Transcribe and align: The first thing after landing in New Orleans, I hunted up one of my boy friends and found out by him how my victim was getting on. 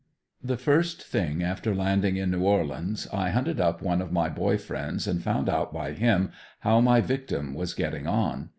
The 0.43 0.57
first 0.57 1.03
thing 1.03 1.43
after 1.43 1.75
landing 1.75 2.17
in 2.17 2.31
New 2.31 2.41
Orleans, 2.41 3.07
I 3.13 3.29
hunted 3.29 3.59
up 3.61 3.83
one 3.83 4.01
of 4.01 4.11
my 4.11 4.29
boy 4.29 4.57
friends 4.57 5.05
and 5.05 5.21
found 5.21 5.47
out 5.47 5.71
by 5.71 5.91
him 5.93 6.31
how 6.61 6.81
my 6.81 7.01
victim 7.01 7.53
was 7.53 7.75
getting 7.75 8.07
on. 8.07 8.49